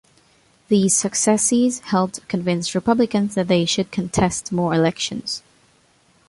[0.67, 5.43] These successes helped convince republicans that they should contest more elections.